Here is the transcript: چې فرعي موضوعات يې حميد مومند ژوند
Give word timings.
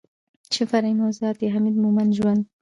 چې 0.53 0.61
فرعي 0.69 0.93
موضوعات 1.01 1.37
يې 1.41 1.53
حميد 1.55 1.75
مومند 1.83 2.11
ژوند 2.17 2.41